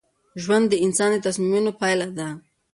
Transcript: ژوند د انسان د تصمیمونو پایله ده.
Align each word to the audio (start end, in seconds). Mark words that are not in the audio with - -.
ژوند 0.43 0.65
د 0.69 0.73
انسان 0.85 1.09
د 1.13 1.17
تصمیمونو 1.27 1.71
پایله 1.79 2.07
ده. 2.17 2.27